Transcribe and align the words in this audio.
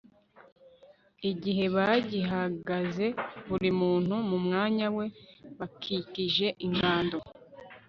igihe 1.31 1.65
bagihagaze 1.75 3.05
buri 3.47 3.69
muntu 3.81 4.15
mu 4.29 4.37
mwanya 4.45 4.87
we 4.97 5.05
bakikije 5.57 6.47
ingando 6.65 7.17